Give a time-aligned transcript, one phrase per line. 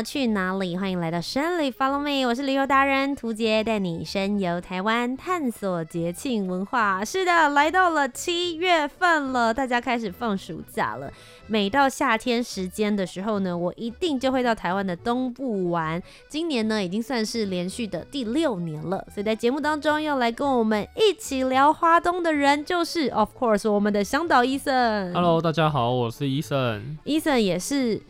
[0.00, 0.76] 去哪里？
[0.76, 7.04] 欢迎来到山里 Follow Me，我是旅游达人涂杰，带你深游台湾，探索节庆文化。
[7.04, 11.12] 是的，来到了七月份了，大家开始放暑假了。
[11.48, 16.00] 每到夏天时间的时候呢，我一定就会到台湾的东部玩。
[16.28, 19.04] 今年呢，已经算是连续的第六年了。
[19.12, 25.12] 所以在节目当中要来跟我们一起聊花东的人，就是 Of course 我们的香岛 Eason。
[25.12, 26.96] Hello，大家好，我是 Eason。
[27.04, 28.00] Eason 也是。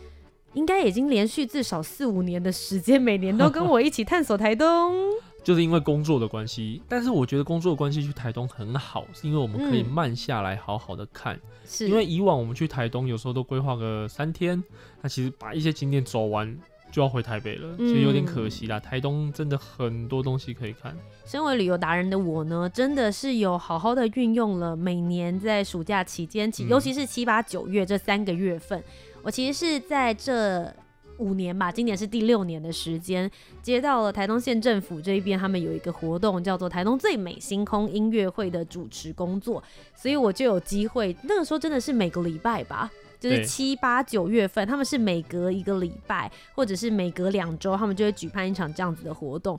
[0.55, 4.93] 应该已经连续至少四五年的时间，每年都跟我一起探索台东。
[5.43, 11.37] 就是因为工作的关系，但是我觉得工作的关系去台东很好，是因为我们可以慢下来好好的看。
[11.65, 14.63] 是、嗯、因为以往我们去台东有时候都规划个三天，
[15.01, 16.57] 那其实把一些景点走完
[16.93, 18.79] 就要回台北了，其实有点可惜啦。
[18.79, 20.97] 嗯、台东真的很多东西可以看。
[21.25, 28.81] 身为旅游达人的我呢，真的是有好好的运用了每年在暑假期间，尤其是七八九月这三个月份。
[29.23, 30.73] 我其实是在这
[31.19, 33.31] 五年吧，今年是第六年的时间，
[33.63, 39.63] 接到了台东县政府这一边，他们有一个活动叫做台东最美星空音乐会的主持工作，
[39.95, 49.59] 所以我就有机会，那个时候真的是每个礼拜吧，就是七八九月份，他们是每隔一个礼拜或者是每隔两周，他们就会举办一场这样子的活动。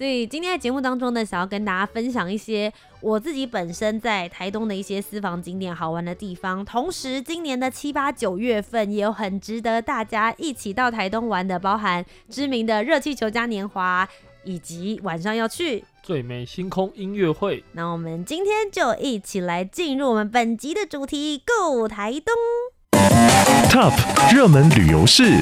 [0.00, 6.64] 所以今天在节目当中呢，想要跟大家分享一些我自己本身在台东的一些私房景点、好玩的地方。
[6.64, 14.08] 同时，今年的七八九月份也有很值得大家一起到台东玩的，包含知名的热气球嘉年华，
[14.42, 17.62] 以及晚上要去最美星空音乐会。
[17.72, 22.34] 那我们今天就一起来进入我们本集的主题，Go 台东
[23.68, 25.34] Top 热门旅游市。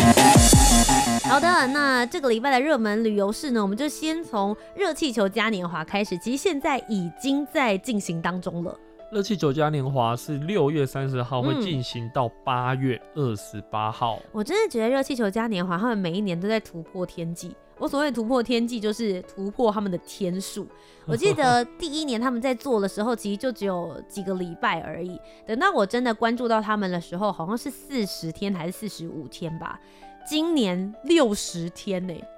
[1.28, 6.16] 好的，那这个礼拜的热门旅游市呢，我们就先从热气球嘉年华开始。
[6.16, 8.75] 其实现在已经在进行当中了。
[9.12, 14.17] 热气球嘉年华是六月三十号会进行到八月二十八号。
[14.17, 14.22] 嗯。
[14.33, 17.55] 我真的觉得热气球嘉年华他们每一年都在突破天际。
[17.77, 20.67] 我所谓突破天际，就是突破他们的天数。
[21.06, 25.21] 我记得第一年他们在做的时候，其实就只有几个礼拜而已。
[25.47, 29.78] 等到我真的关注到他们的时候，好像是四十天还是四十五天吧。
[30.28, 32.28] 今年六十天呢、欸，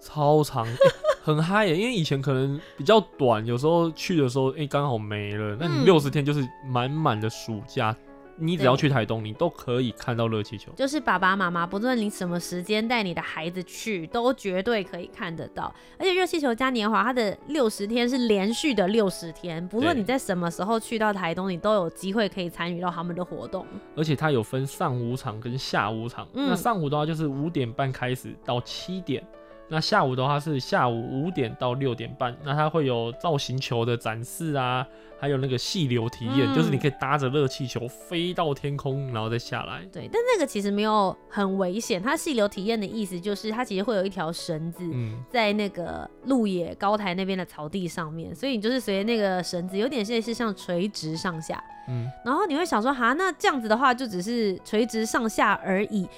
[0.00, 0.72] 超长，欸、
[1.22, 1.78] 很嗨耶、欸！
[1.78, 5.54] 因为以前可能比较短，有时候去的时候，哎、欸，刚好没了。
[5.60, 7.94] 那你六十天就是满满的暑假。
[8.36, 10.70] 你只要去台东，你都可以看到热气球。
[10.76, 15.74] 就是爸爸妈妈，不论你什么时间带你的孩子去，都绝对可以看得到。
[15.98, 23.66] 而且热气球嘉年华，它的六十天是连续的六十天，不论你在什么时候去到台东，你都有机会可以参与到他们的活动。
[23.96, 26.28] 而且它有分上午场跟下午场。
[26.34, 29.26] 嗯、那上午的话就是五点半开始到七点。
[29.68, 34.86] 那下午的话是下午五点到六点半，那它会有造型球的展示啊，
[35.18, 39.80] 还有那个细流体验，嗯、就是你可以搭着热气球飞到天空，然后再下来。
[39.92, 42.00] 对，但那个其实没有很危险。
[42.00, 44.84] 它细流体验的意思就是，它其实会有一条绳子
[45.28, 51.60] 在那个鹿野高台那边的草地上面，所以你就是随着那个绳子，有点像是像垂直上下。
[51.88, 56.08] 嗯，然后你会想说，哈，那这样子的话就只是垂直上下而已。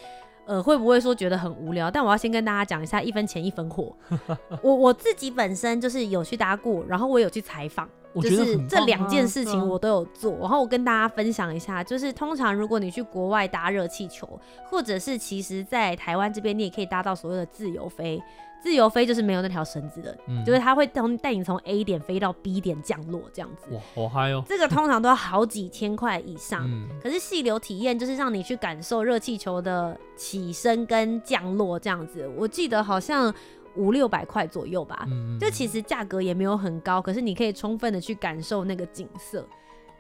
[0.49, 1.91] 呃，会不会说觉得很无聊？
[1.91, 3.95] 但我要先跟大家讲一下，一分钱一分货。
[4.63, 10.39] 我我自己本身就是有去搭过，然后我有去采访，就是这两件事情我都有做。
[10.39, 14.27] 然后我跟大家分享一下，就是通常如果你去国外搭热气球，
[14.71, 18.19] 或者是其实在台湾这边，你也可以搭到所谓的自由飞。
[18.61, 23.69] 自由飞就是没有那条绳子的，嗯、就是它会从带你从 A 点飞到 B 点降落这样子。
[23.73, 24.43] 哇，好嗨哦！
[24.47, 26.65] 这个通常都要好几千块以上。
[26.67, 32.27] 嗯、可是细流体验就是让你去感受热气球的起升跟降落这样子。
[32.37, 33.33] 我记得好像
[33.77, 35.07] 五六百块左右吧。
[35.09, 39.47] 嗯，就其实价格也没有很高，可是你可以充分的去感受那个景色。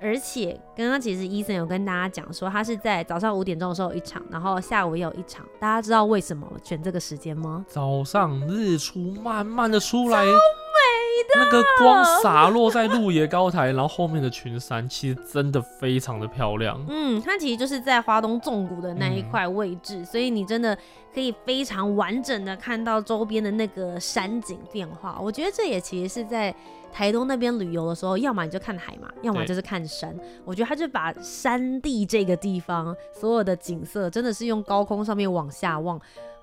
[0.00, 5.44] 而且刚刚其实 Eason 有跟大家讲说，他是在早上五点钟的时候一场，然后下午也有一场。
[5.58, 7.64] 大家知道为什么选这个时间吗？
[7.68, 10.24] 早上日出慢慢的出来，
[11.32, 16.82] 的，那个光洒落在鹿野高台，然后后面的群山其实真的非常的漂亮。
[16.88, 20.76] 嗯，它其实就是在花东纵谷的那一块位置，嗯，所以你真的
[21.12, 25.18] 可以非常完整的看到周边的那个山景变化。
[25.20, 26.54] 我觉得这也其实是在
[26.92, 30.14] 台东那边旅游的时候，要么你就看海嘛，要么就是看山。
[30.44, 36.00] 我觉得他就把山地这个地方所有的景色，真的是用高空上面往下望。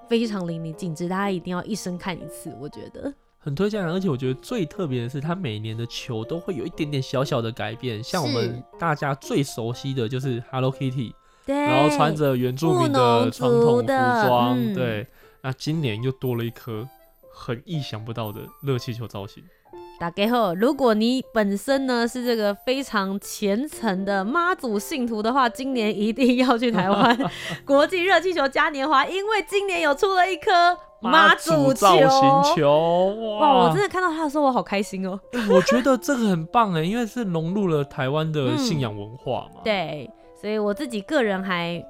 [0.08, 2.56] 非常淋漓尽致，大家一定要一生看一次。
[2.62, 3.12] 我觉得
[3.46, 8.04] 很推荐，而且我觉得最特别的是，它每年的球都会有一点点小小的改变。
[8.04, 11.14] 像我们大家最熟悉的就是 Hello Kitty，
[11.46, 15.06] 对，然后穿着原住民的传统服装，嗯，对。
[15.44, 16.90] 那今年又多了一颗
[17.32, 19.44] 很意想不到的热气球造型。
[20.00, 27.16] 打给后，如果你本身呢是这个非常虔诚的妈祖信徒的话，今年一定要去台湾
[27.64, 30.52] 国际热气球嘉年华，因为今年有出了一颗
[31.06, 33.40] 妈祖造型球哇！
[33.40, 35.20] 哇，我真的看到他的时候，我好开心哦。
[35.50, 39.64] 我觉得这个很棒哎，因为是融入了台湾的信仰文化嘛、嗯。
[39.64, 41.84] 对，所以我自己个人还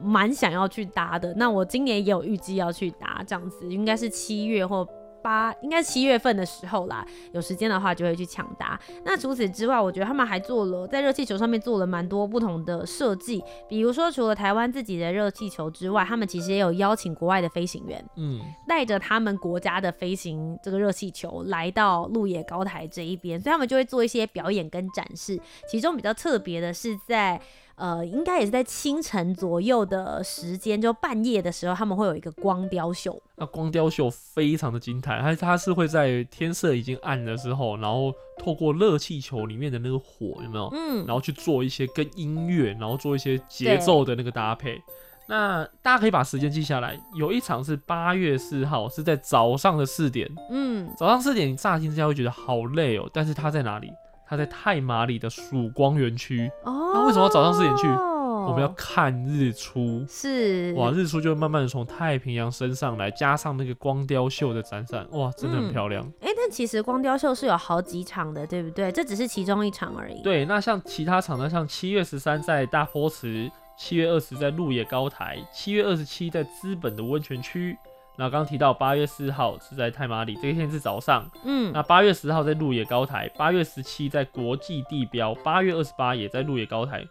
[0.00, 1.34] 蛮想要去搭的。
[1.34, 4.86] 那我今年也有预计要去搭，这样子应该是七月或。
[5.22, 8.78] 八应该七月份的时候啦，有时间的话就会去抢答。
[9.04, 25.40] 那除此之外，我觉得他们还做了在热气球上面做了蛮多不同的设计，比如说除了台湾自己的热气球之外，他们其实也有邀请国外的飞行员，嗯，带着他们国家的飞行这个热气球来到鹿野高台这一边，所以他们就会做一些表演跟展示。
[25.70, 27.40] 其中比较特别的是在。
[27.80, 33.18] 呃，应该也是在清晨左右的时间，就半夜的时候，他们会有一个光雕秀。
[33.36, 40.68] 那光雕秀非常的精彩，它它是会在天色已经暗的时候，然后透过热气球里面的那个火，有没有？
[40.72, 44.78] 嗯，然后去做一些跟音乐，然后做一些节奏的那个搭配。
[45.26, 50.28] 那大家可以把时间记下来，有一场是八月四号，是在早上的四点。
[50.50, 53.90] 嗯，早上四点，你乍听之下会觉得好累哦，但是它在哪里？
[54.30, 56.92] 它在太麻里的曙光园区哦。
[56.94, 57.88] 那为什么要早上四点去？
[57.88, 60.04] 我们要看日出。
[60.08, 66.04] 是哇，日出就会慢慢的从太平洋升上来，加上那个光雕秀的展览，哇，真的很漂亮。
[66.20, 68.92] 哎、嗯欸，但其实光雕秀是有好几场的，对不对？
[68.92, 70.22] 这只是其中一场而已。
[70.22, 71.50] 对，那像其他场呢？
[71.50, 77.76] 像七月十三在大坡池，七月二十在鹿野高台，七月二十七在资本的温泉区。
[78.20, 81.26] 那刚刚提到八月四号是在太麻里，这一天是早上。
[81.42, 87.02] 嗯，那八月十号在鹿野高台，八月十七在国际地标，八月二十八也在鹿野高台。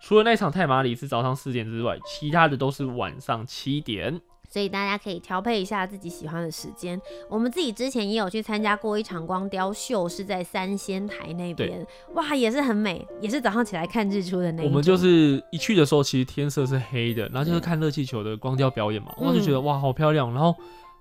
[0.00, 4.18] 除了那场太麻里是早上四点之外，其他的都是晚上七点。
[4.54, 7.00] 所以大家可以调配一下自己喜欢的时间。
[7.28, 14.62] 我们自己之前也有去参加过一场光雕秀，是在三仙台那边，哇，也是很美，也是早上起来看日出的那。
[14.62, 20.32] 我们就是一去的时候，其实天色是黑的，然后就是看热气球的光雕表演嘛，我、嗯、就觉得哇，好漂亮。
[20.32, 20.54] 然后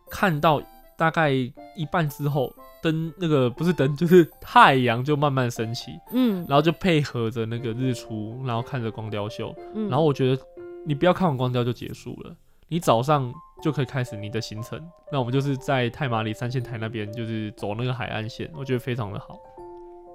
[0.09, 0.59] 看到
[0.97, 2.51] 大概一半之后，
[2.81, 10.41] 灯那个不是灯，就是太阳就慢慢升起，嗯，然后就配合着那个日出，然后看着光雕秀，嗯，然后我觉得
[10.87, 12.35] 你不要看完光雕就结束了。
[12.73, 13.31] 你早上
[13.61, 14.81] 就可以开始你的行程，
[15.11, 19.37] 那我们就是在太麻里三线台那边，就是走那个海岸线，我觉得非常的好。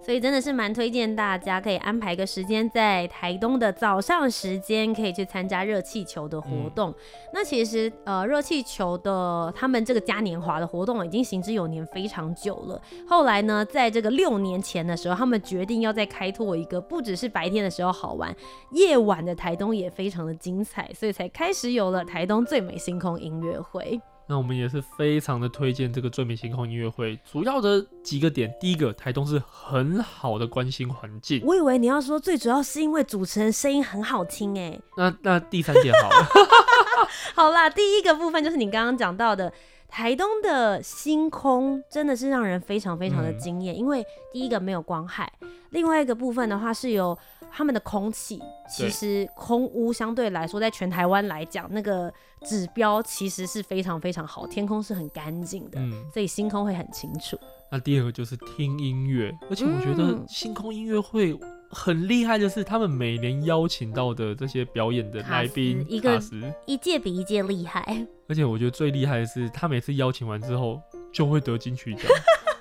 [0.01, 6.91] 所以真的是蛮推荐大家可以安排个时间，在台东的早上时间可以去参加热气球的活动。
[6.91, 6.95] 嗯、
[7.35, 12.81] 那其实呃，热气球的他们这个嘉年华的活动已经行之有年，非常久了。
[13.07, 18.35] 后来呢，在这个六年前的时候，他们决定要再开拓一个，不只是白天的时候好玩，
[18.73, 24.01] 夜晚的台东也非常的精彩，所以才开始有了台东最美星空音乐会。
[24.29, 31.43] 那我们也是非常的推荐这个最美星空音乐会，主要的几个点，第一个，台东是很好的关心环境。
[31.45, 34.79] 我以为你要说最主要是因为主持人声音很好听哎。
[34.97, 36.29] 那那第三点好了，
[37.35, 39.53] 好啦，第一个部分就是你刚刚讲到的。
[39.91, 45.33] 台东的星空真的是让人非常非常的惊艳，嗯，因为第一个没有光害，
[45.71, 47.17] 另外一个部分的话是有
[47.51, 57.39] 他们的空气，其实空污相对来说，在全台湾来讲，那个指标其实是非常非常好，天空是很干净的，嗯，所以星空会很清楚。
[57.71, 61.35] 那第二个就是听音乐，而且我觉得星空音乐会。
[61.71, 66.21] 很厉害的是，他们每年邀请到的这些表演的来宾，一个
[66.67, 68.07] 一届比一届厉害。
[68.29, 70.81] 而且我觉得最厉害的是，他每次邀请完之后
[71.13, 72.05] 就会得金曲奖，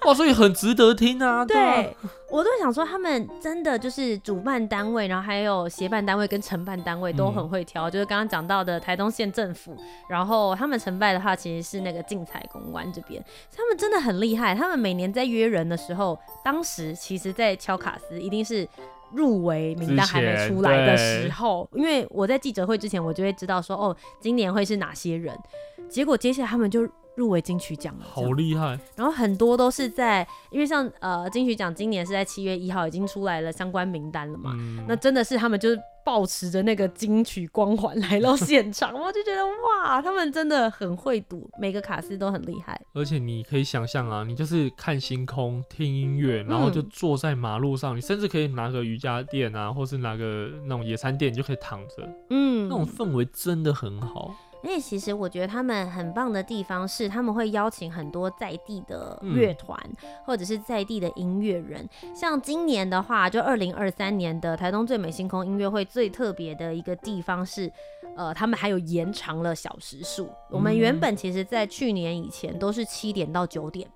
[0.07, 1.43] 哇，所以很值得听啊。
[1.43, 1.95] 对，对
[2.31, 7.89] 我都想说，他们真的就是主办单位，然后还有协办单位跟承办单位都很会挑。
[7.89, 9.75] 嗯、就是刚刚讲到的台东县政府，
[10.09, 13.21] 然后他们承办的话其实是那个竞彩公关这边，
[13.53, 14.55] 他们真的很厉害。
[14.55, 18.67] 他们每年在约人的时候，当时其实在敲卡斯，一定是。
[19.13, 25.33] 入围名单还没出来的时候，因为我在记者会之前，我就会知道说，哦，今年会是哪些人。
[25.89, 26.85] 结果接下来他们就
[27.17, 28.79] 入围金曲奖了，好厉害。
[28.95, 42.79] 然后很多都是在，因为像呃金曲奖今年是在七月一号已经出来了相关名单了嘛，嗯、那真的是他们就是抱持着那个金曲光环来到现场， 我就觉得哇，他们真的很会赌，每个卡司都很厉害。
[42.93, 54.33] 而且你可以想象啊，你就是看星空、听音乐，然后就坐在马路上，嗯、你甚至可以拿个瑜伽垫啊，或是拿个那种野餐垫，你就可以躺着，嗯，那种氛围真的很好。
[54.67, 61.87] 因为其实我觉得他们很棒的地方是，他们会邀请很多在地的乐团，嗯、或者是在地的音乐人。
[62.13, 67.71] 像今年的话，就二零二三年的台东最美星空音乐会，最特别的一个地方是，
[68.17, 70.29] 呃，他们还有延长了小时数。
[70.49, 73.89] 我们原本其实在去年以前都是七点到九点。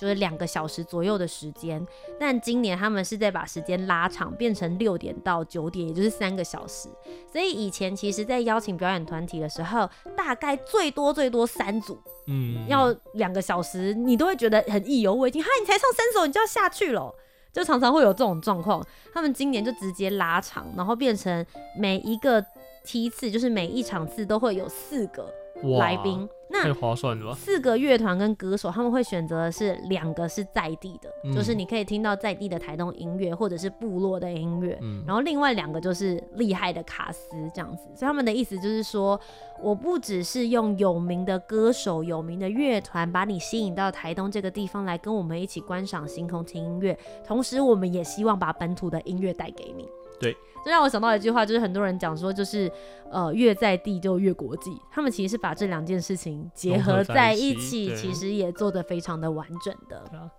[0.00, 1.86] 就是两个小时左右的时间，
[2.18, 6.88] 但今年他们是在把时间拉长，变成六点到九点，也就是三个小时。
[7.30, 15.42] 所以以前其实，在邀请表演团体的时候，大概最多最多三组，嗯，要两个小时，你都会觉得很意犹未尽。
[15.42, 17.14] 哈，你才唱三首，你就要下去了，
[17.52, 18.82] 就常常会有这种状况。
[19.12, 21.44] 他们今年就直接拉长，然后变成
[21.78, 22.42] 每一个
[22.84, 25.30] 梯次，就是每一场次都会有四个
[25.78, 26.26] 来宾。
[26.50, 27.34] 那太划算了吧？
[27.34, 37.84] 四个乐团跟歌手，他们会选择的是两个是在地的，嗯、就是你可以听到在地的台东音乐或者是部落的音乐，嗯、然后另外两个就是厉害的卡斯这样子。
[37.94, 39.18] 所以他们的意思就是说，
[39.62, 49.88] 我不只是用有名的歌手、有名的乐团把你吸引到台东这个地方来跟我们一起观赏星空、听音乐，同时我们也希望把本土的音乐带给你。
[50.18, 50.36] 对。
[50.64, 52.70] 这让我想到一句话，就是很多人讲说，就是
[53.10, 54.70] 呃，越在地就越国际。
[54.90, 60.30] 他们其实是把这两件事情结合在一起，一起其实也做得非常的完整的。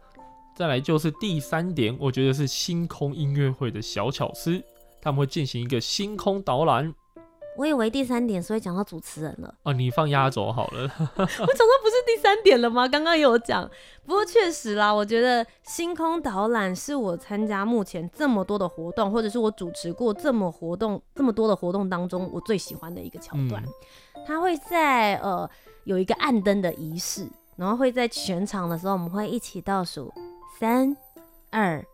[0.55, 4.61] 再来就是第三点，我觉得是星空音乐会的小巧思，
[5.01, 6.93] 他们会进行一个星空导览。
[7.57, 9.53] 我以为第三点，所以讲到主持人了。
[9.63, 10.81] 哦，你放压轴好了。
[10.99, 12.87] 我讲到不是第三点了吗？
[12.87, 13.69] 刚刚有讲。
[14.05, 23.61] 不过确实啦，我觉得星空导览是我参加目前这么多的活动，或者是我主持过这么活动这么多的活动当中，我最喜欢的一个桥段。
[23.63, 25.47] 嗯、它会在呃
[25.83, 27.27] 有一个暗灯的仪式，
[27.57, 30.11] 然后会在全场的时候，我们会一起倒数
[30.59, 30.95] 三
[31.51, 31.85] 二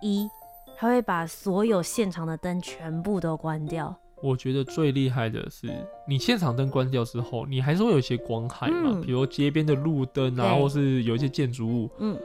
[0.00, 0.28] 一，
[0.76, 3.94] 他会把所有现场的灯全部都关掉。
[4.22, 5.68] 我觉得最厉害的是，
[6.06, 11.90] 你现场灯关掉之后，你还是会有一些光害嘛，嗯、比如街边的路灯啊，或是有一些建筑物。
[11.98, 12.16] 嗯，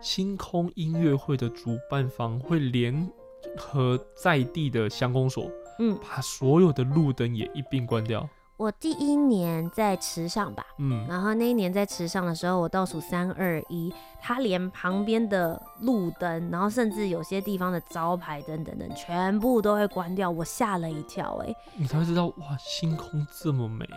[0.00, 3.10] 星空音乐会的主办方会联
[3.56, 8.28] 合在地的乡公所，嗯，把所有的路灯也一并关掉。
[8.58, 23.88] 我第一年在池上吧，嗯，然后那一年在池上的时候，我倒数三二一，他连旁边的路灯，然后甚至有些地方的招牌灯等等，全部都会关掉，我吓了一跳，哎，你才会知道哇，星空这么美。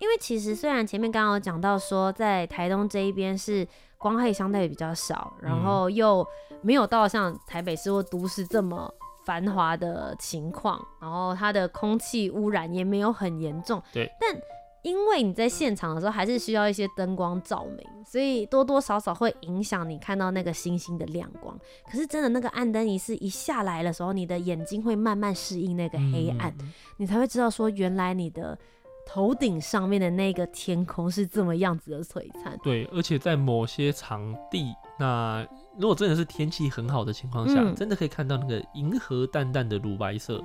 [0.00, 3.64] 因为其实虽然前面刚刚有讲到说，在台东这一边是
[3.98, 6.26] 光害相对比较少，然后又
[6.60, 8.92] 没有到像台北市或都市这么。
[9.28, 13.82] 繁华的情况，然后它的空气污染也没有很严重。
[13.92, 14.34] 对，但
[14.80, 21.54] 因为你在现场的时候还是需要一些灯光照明，所以多多少少会影响你看到那个星星的亮光。
[21.84, 28.58] 可是真的那个暗灯仪式一下来的时候，你的眼睛会慢慢适应那个黑暗，嗯、你才会知道说原来你的
[29.04, 32.58] 头顶上面的那个天空是这么样子的璀璨。
[32.62, 35.46] 对，而且在某些场地，那。
[35.78, 40.42] 如果真的是天气很好的情况下，嗯、真的可以看到那个银河淡淡的乳白色。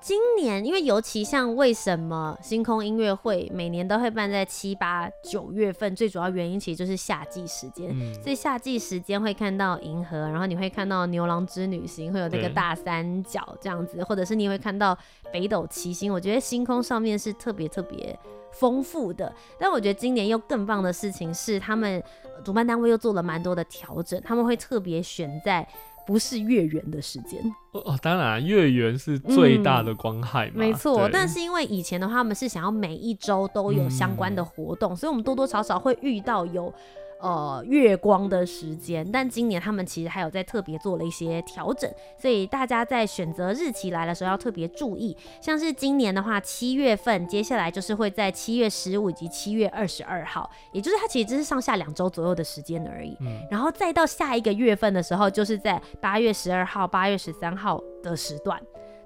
[0.00, 14.96] 今年，因为尤其像为什么星空音乐会每年都会办在七八九月份，最主要原因其实就是夏季时间，嗯、所以夏季时间会看到银河，然后你会看到牛郎织女星，会有那个大三角这样子，或者是你会看到
[15.32, 16.12] 北斗七星。
[16.12, 18.16] 我觉得星空上面是特别特别
[18.52, 22.00] 丰富的，但我觉得今年又更棒的事情是，他们
[22.44, 25.66] 主办单位又做了蛮多的调整，他们会特别选在
[26.08, 27.38] 不是月圆的时间。
[27.72, 31.06] 哦，当然月圆是最大的光害嘛，嗯、没错。
[31.12, 36.72] 但是因为以前的话，他们是想要每一周都有相关的活动，嗯、所以我们多多少少会遇到有。
[37.20, 45.16] 呃，月光的时间，但今年他们其实还有在特别做了一些调整，所以大家在选择日期来的时候要特别注意。
[45.40, 53.16] 像是今年的话，七月份接下来就是会在七月十五以及七月二十二号，也就是它其实只是上下两周左右的时间而已。
[53.20, 58.60] 嗯，然后再到下一个月份的时候，就是在八月十二号、八月十三号的时段。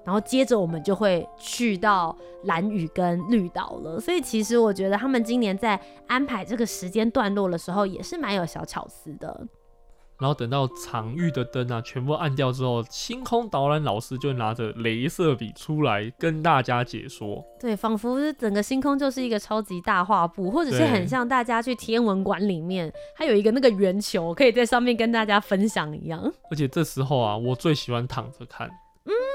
[0.05, 9.47] 然后接着我们就会去到蓝屿跟绿岛了，所以其实我觉得他们今年在安排这个时间段落的时候也是蛮有小巧思的。
[10.19, 17.43] 然后等到场域的灯啊全部按掉之后，星空导览老师就拿着镭射笔出来跟大家解说。
[17.59, 26.21] 对，仿佛是整个星空就是一个超级大画布，或者是很像大家去天文馆里面，还有一个那个圆球可以在上面跟大家分享一样。
[26.49, 28.69] 而且这时候啊，我最喜欢躺着看。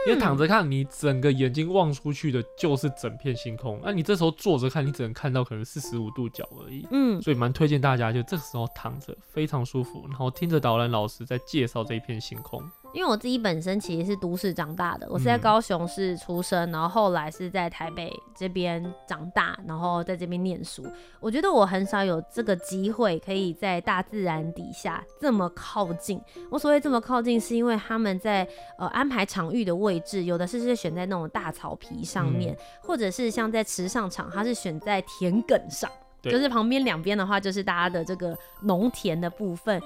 [0.06, 3.78] 因为躺着看，你整个眼睛望出去的就是整片星空。
[3.84, 6.86] 那你这时候坐着看，你只能看到可能四十五度角而已。
[6.90, 12.62] 嗯，所以蛮推荐大家，就这个时候躺着非常舒服，然后听着导览老师在介绍这一片星空。
[12.94, 20.86] 因为我自己本身其实是都市长大的，我是在高雄市出生，嗯、然后后来是在台北这边长大，然后在这边念书。
[21.20, 26.20] 我觉得我很少有这个机会可以在大自然底下这么靠近。
[26.50, 28.46] 我所谓这么靠近，是因为他们在
[28.78, 35.90] 呃安排场域的位置，有的是是选在那种大草皮上面，嗯、或者是像在池上场，它是选在田埂上，
[36.22, 39.80] 就是旁边两边的话就是大家的这个农田的部分。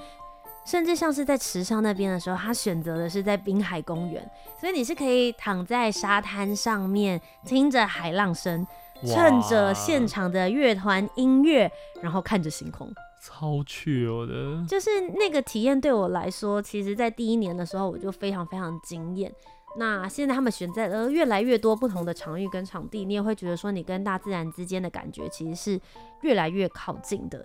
[0.65, 8.67] 甚至像是在池上那边的时候，他选择的是在滨海公园，所以你是可以躺在沙滩上面，听着海浪声，
[9.05, 12.89] 趁着现场的乐团音乐，然后看着星空，
[13.21, 14.65] 超 chill 的。
[14.69, 14.89] 就是
[15.19, 19.33] 那个体验对我来说，其实在第一年的时候我就非常非常惊艳。
[19.79, 25.81] 那现在他们选在呃越来越多不同的场域跟场地，你也会觉得说，你跟大自然之间的感觉其实是
[26.21, 27.43] 越来越靠近的。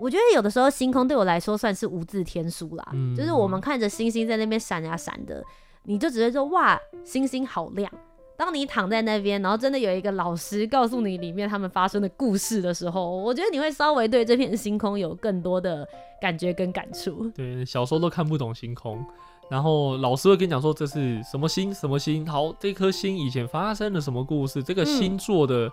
[0.00, 5.42] 我觉得有的时候星空对我来说算是无字天书啦，嗯、就是我们看着星星在那边闪呀闪的，
[5.84, 7.90] 你就只会说哇，星星好亮。
[8.36, 15.84] 当你躺在那边，然后真的有一个老师告诉你里面他们发生的故事的时候，我觉得你会稍微对这片星空有更多的
[16.20, 17.28] 感觉跟感触。
[17.34, 19.04] 对，小时候都看不懂星空，
[19.50, 25.68] 然后老师会跟你讲说，这是什么星什么星，好，这颗星以前发生了什么故事，这个星座的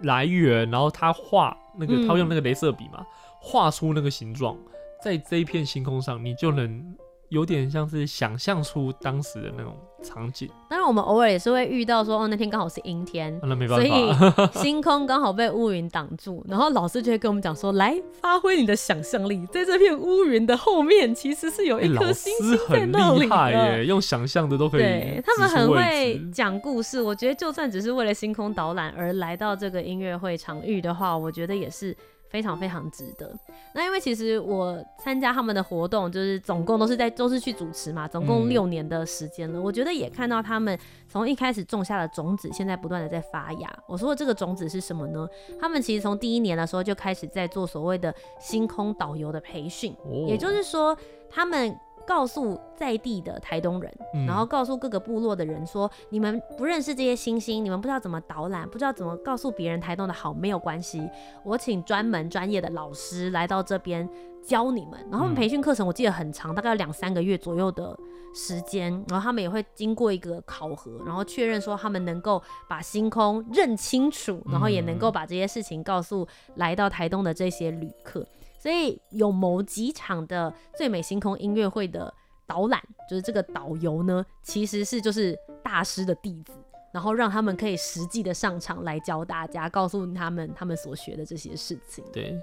[0.00, 3.06] 来源，嗯、然后他画那个他用那个镭射笔嘛。
[3.46, 4.56] 画出那个形状，
[5.02, 6.82] 在这一片星空上，你就能
[7.28, 10.48] 有点像是想象出当时的那种场景。
[10.70, 22.98] 当然，我们偶尔也是会遇到说，哦，那天刚好是阴天，那没办法，所以 星空刚好被乌云挡住，然后老师就会跟我们讲说，来发挥你的想象力，在这片乌云的后面，其实是有一颗星星在那里的。
[22.98, 24.80] 欸、很厉害耶，用想象的都可以。
[24.80, 31.94] 对，他们很会讲故事，我觉得就算只是为了星空导览而来到这个音乐会场域的话，我觉得也是。
[32.34, 33.32] 非常非常值得。
[33.74, 39.60] 那因为其实我参加他们的活动，就是总共都是在都是去主持嘛，总共六年的时间了。
[39.60, 40.76] 嗯、我觉得也看到他们
[41.08, 43.72] 从一开始种下的种子，现在不断的在发芽。
[43.86, 45.28] 我说的这个种子是什么呢？
[45.60, 50.98] 他们其实从第一年的时候就开始在做所谓的星空导游的培训，哦、也就是说
[51.30, 51.78] 他们。
[52.06, 61.08] 告诉在地的台东人，嗯、然后告诉各个部落的人说：你们不认识这些星星，你们不知道怎么导览，不知道怎么告诉别人台东的好，没有关系，
[61.44, 64.08] 我请专门专业的老师来到这边
[64.42, 65.00] 教你们。
[65.10, 67.96] 然后他们培训课程我记得很长，大概两三个月左右的
[68.34, 68.92] 时间。
[69.08, 78.26] 然后他们也会经过一个考核，然后确认说他们能够把星空认清楚，然后也能够把这些事情告诉来到台东的这些旅客。
[78.64, 82.10] 所以有某几场的最美星空音乐会的
[82.46, 86.54] 导览，就是这个导游呢，其实是就是大师的弟子，
[86.90, 92.02] 然后让他们可以实际的上场来教大家，告诉他们他们所学的这些事情。
[92.10, 92.34] 对。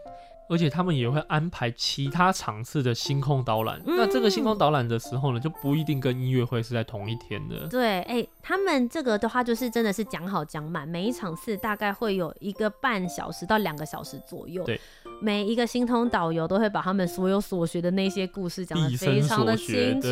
[0.50, 3.82] 而且他们也会安排其他场次的星空导览。
[3.86, 7.66] 嗯、那这个星空导览的时候呢，就不一定跟音乐会是在同一天的。
[7.70, 14.62] 对，哎、欸，他们这个的话就是真的是讲好讲满，每一场次大概会有一个半小时到两个小时左右。
[14.66, 14.78] 对，
[15.22, 20.08] 每一个星空导游都会把他们所有所学的那些故事讲得非常的清楚。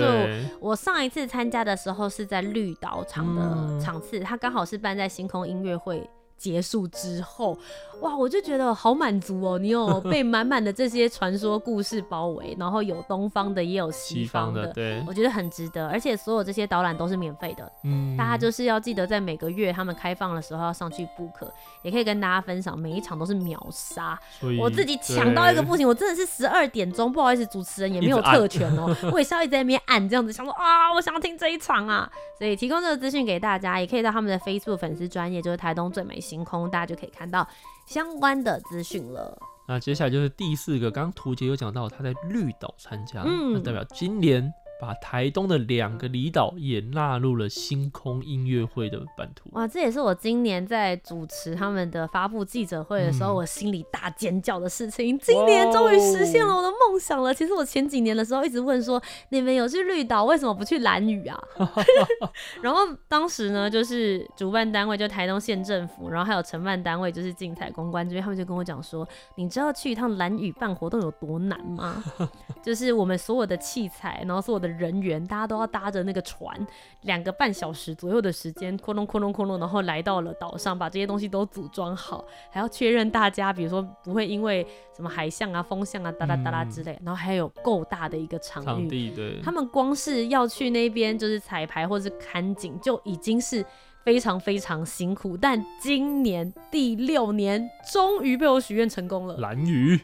[0.59, 6.07] 我上一次参加的时候是在绿岛场的场次，它刚、嗯、好是办在星空音乐会
[6.39, 7.57] 结束之后，
[7.99, 9.59] 哇，我就觉得好满足哦！
[9.59, 15.89] 你有 被满满的这些传说故事包围，然后有东方的，也有西方的，方的，对，我觉得很值得。
[15.89, 24.17] 而且所有这些导览都是免费的，嗯，大家就是要记得在每个月他们开放的时候要上去 book，也可以跟大家分享，每一场都是秒杀。
[24.61, 36.17] 我自己抢到一个不行，我真的是十二点钟，不好意思，主持人也没有特权哦， 我也是要一直在那边按这样子，想说啊，我想要听这一场啊，所以提供这个资讯给大家，也可以到他们的 Facebook 粉丝专业，就是台东最美。
[36.29, 37.47] 星空，大家就可以看到
[37.87, 39.35] 相关的资讯了。
[39.67, 49.49] 那接下来就是第四个，刚刚图杰有讲到他在绿岛参加，嗯，那代表今年把台东的两个离岛也纳入了星空音乐会的版图。
[49.51, 55.19] 哇，这也是我今年在主持他们的发布记者会的时候，嗯、我心里大尖叫的事情。
[55.19, 57.33] 今年终于实现了我的梦想了。
[57.33, 61.37] 其实我前几年的时候一直问说，你们有去绿岛，为什么不去蓝屿啊？
[62.63, 72.01] 然后当时呢，就是主办单位就台东县政府，然后还有承办单位就是竞彩公关这边，他们就跟我讲说，你知道去一趟蓝屿办活动有多难吗？
[72.63, 74.68] 就是我们所有的器材，然后所有的。
[74.77, 76.67] 人员，大家都要搭着那个船，
[77.01, 93.65] 两个半小时左右的时间，哐隆哐隆哐隆，然后来到了岛上，把这些东西都组装好，还要确认大家，比如说不会因为什么海象啊、风向啊、哒哒哒啦之类，然后还有够大的一个场域，场地，对，他们光是要去那边就是彩排或是看景，就已经是
[94.03, 95.37] 非常非常辛苦。
[95.37, 99.37] 但今年第六年，终于被我许愿成功了。
[99.37, 100.01] 兰屿，呀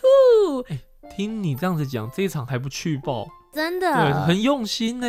[0.00, 0.60] 呼！
[0.68, 0.80] 欸，
[1.16, 3.26] 听你这样子讲，这一场还不去报？
[3.56, 5.06] 真的，很用心呢。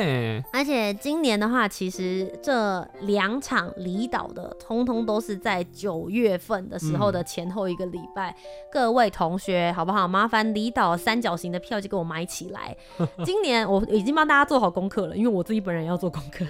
[0.53, 8.31] 而且今年的话，其实这两场离岛的，通通都是在九月份的时候的前后一个礼拜。
[8.31, 8.35] 嗯、
[8.71, 10.07] 各位同学，好不好？
[10.07, 12.73] 麻烦离岛三角形的票就给我买起来。
[13.25, 16.45] 今年我已经帮大家做好功课了，因为我自己本人要做功课。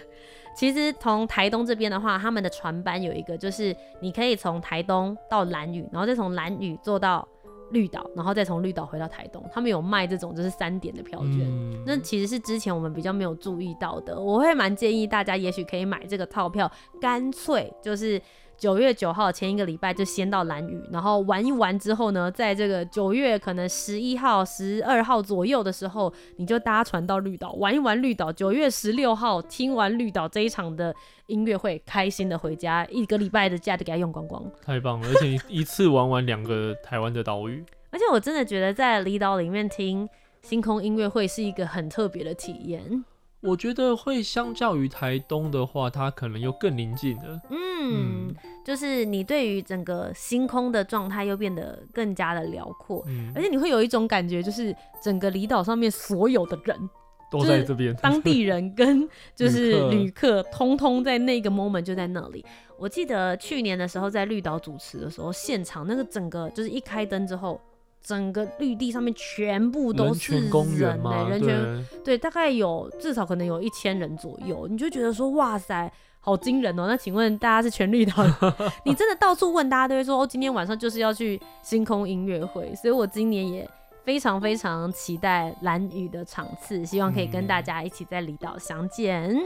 [0.56, 7.28] 其实从台东这边的话，他们的船班有一个，就是你可以从台东到兰屿，然后再从兰屿坐到。
[7.72, 14.20] 绿岛，然后再从绿岛回到台东，他们有卖这种就是三点的票券，嗯、那其实是之前我们比较没有注意到的。
[14.20, 18.22] 我会蛮建议大家，也许可以买这个套票，干脆就是
[18.58, 28.34] 九月九号前一个礼拜就先到蓝屿，然后玩一玩之后呢，在这个九月可能十一号、十二号左右的时候，你就搭船到绿岛玩一玩绿岛。
[28.34, 30.94] 九月十六号听完绿岛这一场的
[31.28, 35.08] 音乐会，开心的回家，一个礼拜的假就给他用光光，太棒了！
[35.08, 40.10] 而且一次玩完两个台湾的岛屿，而且我真的觉得在离岛里面听
[40.42, 43.04] 星空音乐会是一个很特别的体验。
[43.40, 47.40] 我觉得会相较于台东的话，它可能又更宁静了。
[47.50, 56.90] 嗯，嗯就是你对于整个星空的状态又变得更加的辽阔，嗯、而且你会有一种感觉，就是整个离岛上面所有的人
[57.30, 62.44] 都在这边，当地 人跟就是旅客，通通在那个 moment 就在那里。
[62.78, 67.62] 我记得去年的时候在绿岛主持的时候，现场那个整个就是一开灯之后。
[68.04, 70.34] 整个绿地上面全部都是
[70.78, 76.88] 人，欸，人权对，对，大概有至少可能有一千人左右，你就觉得说哇塞，好惊人哦，喔。
[76.88, 78.56] 那请问大家是全绿岛的？
[78.86, 83.70] 你真的到处问，大家都会说哦，今天晚上就是要去星空音乐会，所以我今年也
[84.06, 89.42] 非常非常期待蓝雨的场次，希望可以跟大家一起在离岛相见，嗯。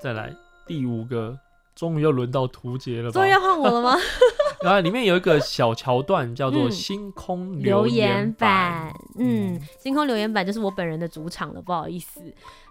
[0.00, 0.32] 再来
[0.66, 1.36] 第五个，
[1.74, 3.12] 终于要轮到图杰了吧？
[3.12, 3.96] 终于要换我了吗？
[4.62, 8.92] 然后里面有一个小桥段，叫做星空留言板。
[9.18, 12.20] 嗯，星空留言板就是我本人的主场了，不好意思。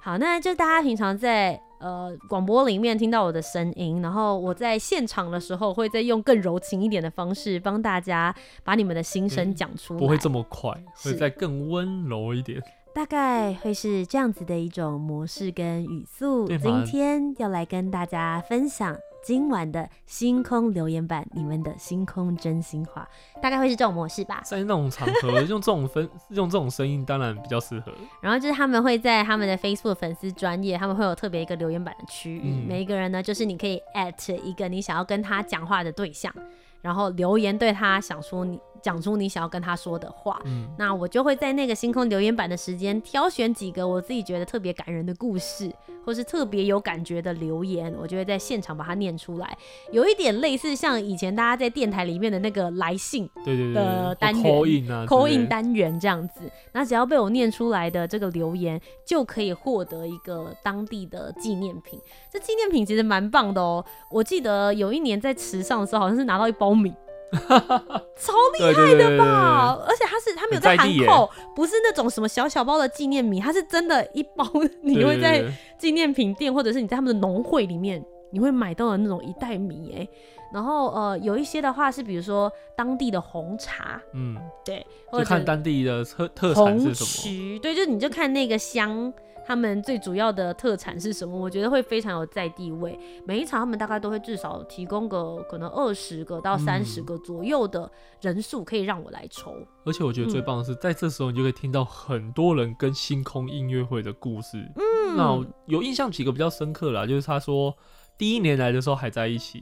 [0.02, 10.72] 好，那就大家平常在呃广播里面听到我的声音，然后我在现场的时候会再用更柔情一点的方式帮大家把你们的心声讲出来，不会这么快，
[11.04, 12.62] 会再更温柔一点。
[12.94, 16.48] 大概会是这样子的一种模式跟语速。
[16.48, 18.98] 今天要来跟大家分享。
[19.24, 23.08] 今晚的星空留言板，你们的星空真心话，
[23.42, 24.42] 大概会是这种模式吧。
[24.44, 27.92] 在那种场合用这种分 用这种声音，当然比较适合。
[28.22, 36.34] 然后就是他们会在他们的 Facebook 粉丝专业，他们会有特别一个留言板的区域，嗯、每一个人呢，就是你可以 at 一个你想要跟他讲话的对象，
[36.82, 38.60] 然后留言对他想说你。
[38.82, 45.72] 讲出你想要跟他说的话，嗯，那我就会在那个星空留言板的时间挑选几个我自己觉得特别感人的故事，
[46.06, 49.58] 或是特别有感觉的留言，我就会在现场把它念出来，
[49.92, 53.30] 有一点类似像以前大家在电台里面的那个来信
[53.74, 56.52] 的单元，call in 啊，call in 单元这样子。
[56.74, 62.00] 那只要被我念出来的这个留言，就可以获得一个当地的纪念品。
[62.32, 66.92] 这纪念品其实蛮棒的哦，我记得有一年在池上的时候，好像是拿到一包米。
[68.18, 69.78] 超厉害的吧！
[69.88, 74.46] 而且它是它没有在含扣，不是那种什么小小包的纪念米，它是真的一包，
[74.84, 75.44] 你会在
[75.78, 80.08] 纪念品店或者是你在他们的农会里面，你会买到的那种一袋米哎。
[80.54, 89.14] 然后呃，有一些的话是比如说当地的红茶，嗯，对，或者就看当地的特特产是什么，对，就你就看那个香。
[89.52, 91.38] 他们最主要的特产是什么？
[91.38, 92.98] 我觉得会非常有在地位。
[93.26, 99.54] 每一场他们大概都会至少提供个可能二十个到三十个左右的人数，可以让我来抽。
[99.84, 104.58] 而且我觉得最棒的是，在这时候你就可以听到很多人跟星空音乐会的故事。
[104.78, 107.76] 嗯，那有印象几个比较深刻啦，就是他说
[108.18, 109.60] 第一年来的时候还在一起，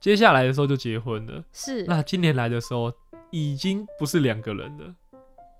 [0.00, 1.44] 接下来的时候就结婚了。
[1.52, 1.84] 是。
[1.84, 2.90] 那今年来的时候
[3.30, 4.94] 已经不是两个人了。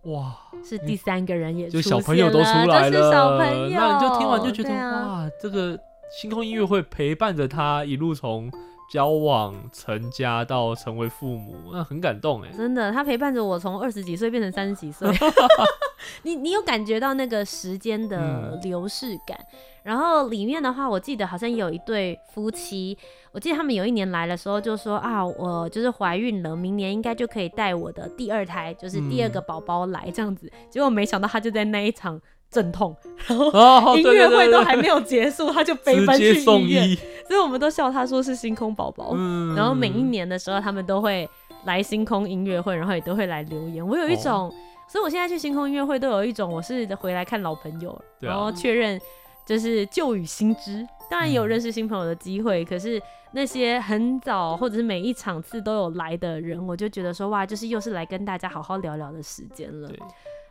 [0.05, 5.79] 哇，是第三个人也就小朋友都出来了，是小朋友，那你就听完就觉得、啊、哇，这个
[6.21, 8.51] 星空音乐会陪伴着他一路从
[8.93, 15.09] 交往、成家到成为父母，那很感动哎，真的，他陪伴着我从二十几岁变成三十几岁，
[16.23, 19.39] 你你有感觉到那个时间的流逝感？
[19.39, 22.99] 嗯然后里面的话，我记得好像有一对夫妻，
[23.39, 30.51] 我记得他们有一年来的时候就说啊，我就是怀孕了，明年应该就可以带我的第二胎，就是第二个宝宝来这样子。
[30.53, 32.21] 嗯、结果没想到他就在那一场
[32.51, 32.97] 阵痛，
[33.29, 33.39] 然
[33.81, 36.97] 后音乐会都还没有结束，他就飞奔去医院，
[37.29, 39.13] 所以我们都笑他说是星空宝宝。
[39.15, 41.31] 嗯、然后每一年的时候，他们都会
[41.65, 43.87] 来星空音乐会，然后也都会来留言。
[43.87, 44.55] 我有一种，哦、
[44.89, 49.01] 所以我现在去星空音乐会都有一种，我是回来看老朋友，然后确认。
[49.47, 52.63] 就是旧与新知，当然也有认识新朋友的机会。
[52.63, 53.01] 嗯、可是
[53.33, 59.91] 那些很早或者是每一场次都有来的人，我就觉得说哇，就是又是来跟大家好好聊聊的时间了。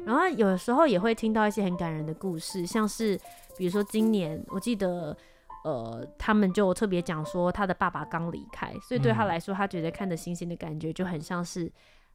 [0.06, 3.20] 然后有时候也会听到一些很感人的故事，像是
[3.58, 5.15] 比如说今年，我记得
[5.63, 11.72] 呃，他们就特别讲说他的爸爸刚离开，所以对他来说，他觉得看着星星的感觉就很像是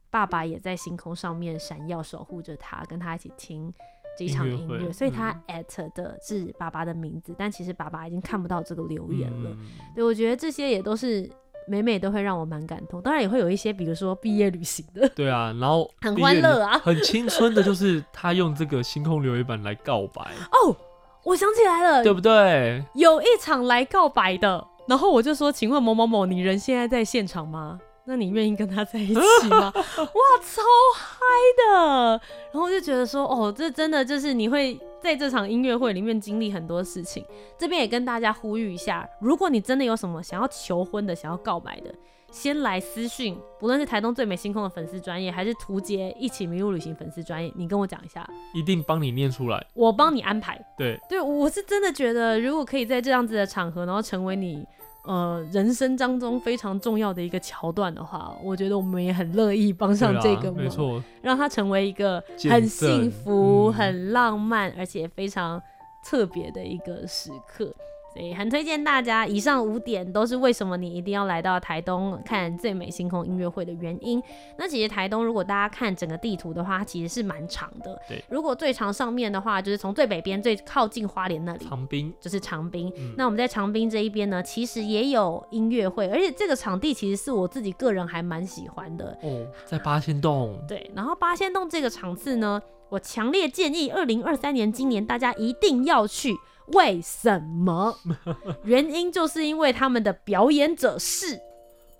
[0.09, 3.71] 爸爸也在星空上面闪耀，守护着他，跟他一起听。
[4.17, 9.49] 这一场音乐，所以他 at 的是爸爸的名字，嗯、但其实爸爸已经看不到这个留言了。
[9.51, 11.29] 嗯、对，我觉得这些也都是
[11.67, 13.01] 每每都会让我蛮感动。
[13.01, 20.21] 当然也会有一些，比如说毕业旅行的，对啊，然后很欢乐啊，很青春的，就是他用这个星空留言板来告白。
[20.51, 20.75] 哦，
[21.23, 22.83] 我想起来了，对不对？
[22.95, 27.79] 有一场来告白的，然后我就说，请问某某某，你人现在在现场吗？
[28.05, 29.13] 那你愿意跟他在一起
[29.49, 29.71] 吗？
[29.73, 30.61] 哇，超
[30.93, 31.23] 嗨
[31.57, 32.21] 的！
[32.51, 37.25] 然后我就觉得说，哦，这真的就是你会在这场音乐会里面经历很多事情。
[37.57, 41.95] 这边也跟大家呼吁一下，如果你真的有什么想要求婚的、想要告白的，
[42.29, 50.59] 先来私讯，不论是台东最美星空的粉丝专业，还是图杰一起迷路旅行粉丝专业，你跟我讲一下，一定帮你念出来，我帮你安排。
[50.77, 54.67] 对，对，我是真的觉得，如果可以在这样子的场合，然后成为你。
[55.03, 65.61] 呃，人生当中非常重要的一个桥段的话，我觉得我们也很乐意帮上这个忙，没错，让它成为一个很幸福、嗯、很浪漫，而且非常
[66.05, 67.73] 特别的一个时刻。
[68.13, 74.21] 所以很推荐大家，以上五点都是为什么你一定要来到台东看最美星空音乐会的原因。
[74.55, 77.99] 那其实台东如果大家看整个地图的话，它其实是蛮长的。
[78.07, 82.93] 对，如果最长上面的话，就是从最北边最靠近花莲那里，长滨就是长滨。
[82.95, 89.17] 嗯、那我们在长滨这一边呢，其实也有音乐会，而且这个场地其实是我自己个人还蛮喜欢的。
[89.23, 90.55] 哦，在八仙洞。
[90.67, 96.35] 对，然后八仙洞这个场次呢，我强烈建议二零二三年今年大家一定要去。
[96.67, 97.95] 为什么？
[98.63, 101.39] 原因就是因为他们的表演者是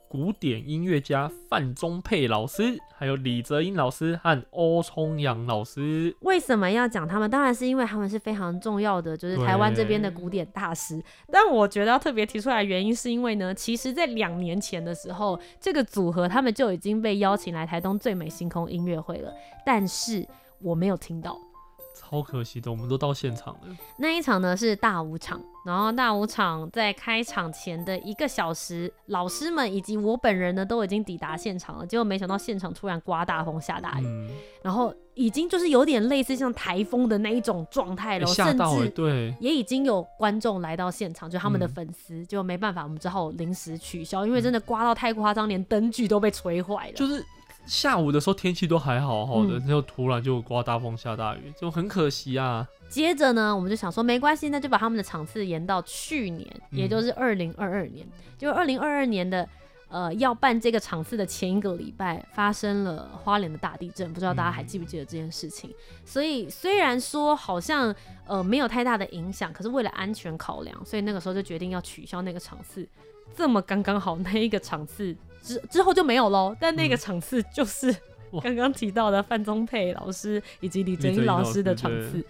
[0.07, 6.15] 古典音乐家范宗沛老师，还有李泽英老师和欧聪阳老师。
[6.21, 7.27] 为什么要讲他们？
[7.29, 11.03] 当然是因为他们是非常重要的，就是台湾这边的古典大师。
[11.31, 19.33] 但我觉得要特别提出来的原因，是因为呢，其实在两年前的时候，这个组合他们就已经被邀请来台东最美星空音乐会了，
[19.65, 20.23] 但是
[20.61, 21.35] 我没有听到。
[22.13, 23.75] 超可惜的，我们都到现场了。
[23.97, 31.87] 那一场呢是大舞场，然后大舞场在开场前的一个小时，老师们以及我本人呢都已经抵达现场了。
[31.87, 34.29] 结果没想到现场突然刮大风下大雨，嗯、
[34.61, 46.93] 然后已经就是有点类似像台风的那一种状态了，欸、甚至对也已经有观众来到现场，就他们的粉丝，就没办法，我们只好临时取消，因为真的刮到太夸张，连灯具都被吹坏了。
[46.93, 47.25] 就是。
[47.65, 52.67] 下午的时候天气都还好好的，然后、嗯、突然就刮大风下大雨，就很可惜啊。
[52.89, 58.05] 接着呢，我们就想说没关系，那就把他们的场次延到去年，嗯、也就是二零二二年。
[58.37, 59.47] 就二零二二年的
[59.87, 65.69] 呃要办这个场次的前一个礼拜，发生了花莲的大地震，不知道大家还记不记得这件事情？
[65.69, 67.95] 嗯、所以虽然说好像
[68.27, 72.87] 呃没有太大的影响，可是为了安全考量，所以那个时候就决定要取消那个场次。
[73.35, 75.15] 这么刚刚好那一个场次。
[75.43, 77.93] 之之后就没有喽，但那个场次就是
[78.41, 82.25] 刚刚提到的范宗沛老师以及李哲英老师的场次。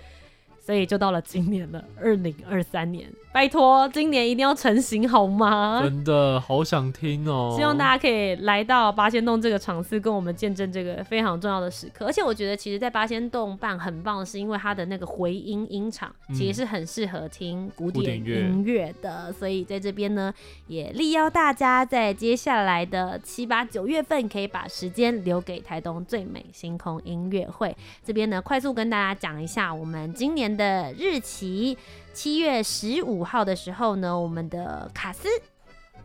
[0.66, 5.82] 所以就到了今年了，二零二三年，拜托，今年一定要成型好吗？
[5.84, 7.54] 真的好想听哦！
[7.54, 12.06] 希望大家可以来到八仙洞这个场次，跟我们见证这个非常重要的时刻。
[12.06, 19.26] 而且我觉得，其实，在八仙洞办很棒的是，因为它的那个回音音场，其实是很适合听古典音乐的。
[19.28, 20.34] 嗯、所以在这边呢，
[20.68, 27.76] 也力邀大家在接下来的七八九月份，可以把时间留给台东最美星空音乐会。
[28.06, 31.78] 这边呢，快速跟大家讲一下，我们今年的日期，
[32.14, 35.28] 七月十五号的时候呢，我们的卡斯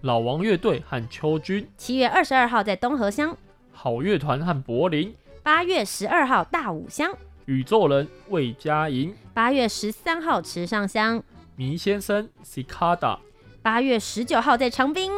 [0.01, 3.37] 老王乐队和秋君；七月二十二号在东河乡，
[3.73, 7.13] 好乐团和柏林；八月十二号大武乡，
[7.47, 11.23] 宇宙人魏佳莹，八月十三号池上香，
[11.57, 13.19] 迷先生 Cicada，
[13.61, 15.11] 八月十九号在长滨，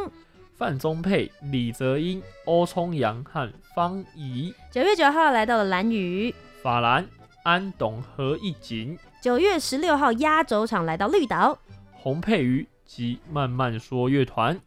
[0.57, 7.07] 范宗沛、李泽英、欧聪阳和方怡，九月九号来到了兰屿，法兰
[7.43, 11.59] 安董和一景，九月十六号压轴场来到绿岛，
[11.93, 14.59] 红配鱼及慢慢说乐团。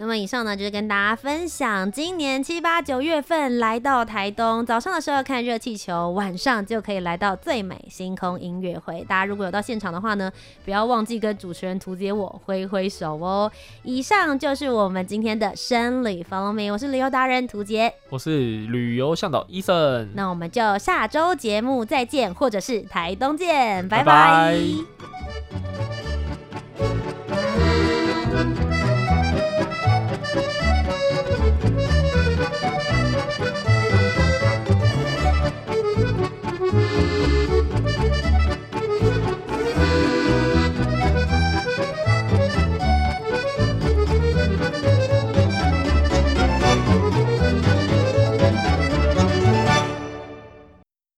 [0.00, 4.64] 那么以上呢，就是跟大家分享今年七八九月份来到台东。
[4.64, 9.04] 早上的时候看热气球，晚上就可以来到最美星空音乐会。
[9.04, 10.32] 大家如果有到现场的话呢，
[10.64, 13.52] 不要忘记跟主持人图杰我挥挥手哦。
[13.82, 20.08] 以上就是我们今天的生理 follow me，我是旅游达人图杰，我是旅游向导伊森。
[20.14, 24.56] 那我们就下周节目再见，或者是台东见，拜拜。